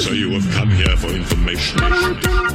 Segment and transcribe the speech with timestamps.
[0.00, 1.78] So you have come here for information.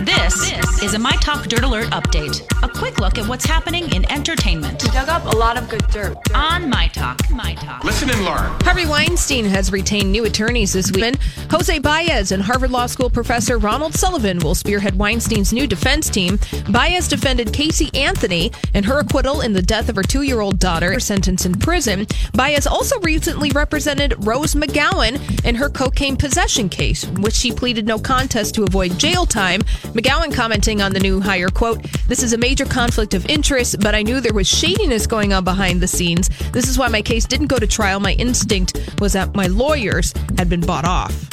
[0.03, 0.44] This
[0.85, 2.45] is a My Talk Dirt Alert update.
[2.61, 5.85] A quick look at what's happening in entertainment We dug up a lot of good
[5.87, 6.15] dirt.
[6.35, 7.19] on My Talk.
[7.31, 7.83] My Talk.
[7.83, 8.51] Listen and learn.
[8.61, 11.15] Harvey Weinstein has retained new attorneys this week.
[11.49, 16.37] Jose Baez and Harvard Law School professor Ronald Sullivan will spearhead Weinstein's new defense team.
[16.69, 20.59] Baez defended Casey Anthony and her acquittal in the death of her two year old
[20.59, 22.05] daughter, her sentence in prison.
[22.33, 27.97] Baez also recently represented Rose McGowan in her cocaine possession case, which she pleaded no
[27.97, 29.61] contest to avoid jail time.
[29.95, 33.95] McGowan commenting on the new hire, quote, This is a major conflict of interest, but
[33.95, 36.29] I knew there was shadiness going on behind the scenes.
[36.51, 37.99] This is why my case didn't go to trial.
[37.99, 41.29] My instinct was that my lawyers had been bought off.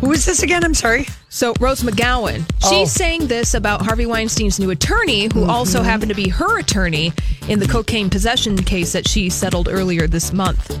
[0.00, 0.64] Who is this again?
[0.64, 1.06] I'm sorry.
[1.30, 2.70] So, Rose McGowan, Oh.
[2.70, 5.88] she's saying this about Harvey Weinstein's new attorney, who also Mm-hmm.
[5.88, 7.12] happened to be her attorney
[7.48, 10.78] in the cocaine possession case that she settled earlier this month.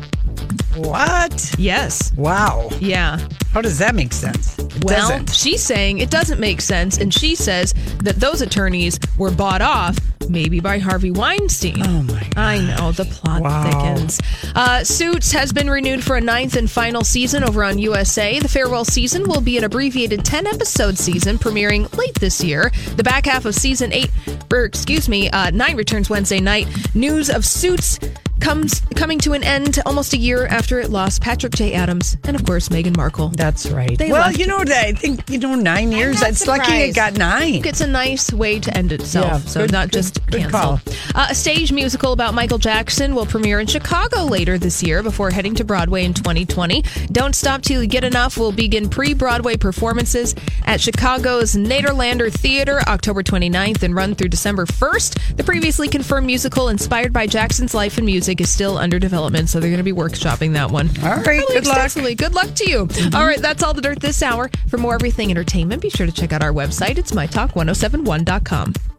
[0.76, 1.54] What?
[1.58, 2.12] Yes.
[2.16, 2.68] Wow.
[2.80, 3.18] Yeah.
[3.52, 4.58] How does that make sense?
[4.58, 5.30] It Well, doesn't.
[5.30, 7.72] she's saying it doesn't make sense, and she says
[8.02, 9.96] that those attorneys were bought off
[10.28, 11.82] maybe by Harvey Weinstein.
[11.86, 13.64] Oh my I know the plot Wow.
[13.94, 14.18] thickens.
[14.54, 18.38] Uh, Suits has been renewed for a ninth and final season over on USA.
[18.40, 22.72] The farewell season will be an abbreviated 10 episode season premiering late this year.
[22.96, 24.10] The back half of season eight,
[24.50, 26.68] or excuse me, uh, nine returns Wednesday night.
[26.94, 27.98] News of Suits
[28.44, 31.72] comes coming to an end almost a year after it lost Patrick J.
[31.72, 33.30] Adams and of course Meghan Markle.
[33.30, 33.96] That's right.
[33.96, 34.58] They well, you know?
[34.66, 36.20] I think you know nine years.
[36.20, 37.64] It's lucky it got nine.
[37.64, 39.26] It's a nice way to end itself.
[39.26, 40.78] Yeah, so good- not good- just good cancel.
[41.14, 45.30] Uh, a stage musical about Michael Jackson will premiere in Chicago later this year before
[45.30, 46.82] heading to Broadway in 2020.
[47.12, 50.34] Don't Stop Till You Get Enough will begin pre-Broadway performances
[50.66, 55.36] at Chicago's Nederlander Theater October 29th and run through December 1st.
[55.38, 59.60] The previously confirmed musical inspired by Jackson's life and music is still under development, so
[59.60, 60.88] they're going to be workshopping that one.
[61.02, 61.92] All right, Really good luck.
[61.94, 62.86] Good luck to you.
[62.86, 63.14] Mm-hmm.
[63.14, 64.50] All right, that's all the dirt this hour.
[64.68, 66.98] For more everything entertainment, be sure to check out our website.
[66.98, 68.93] It's mytalk1071.com.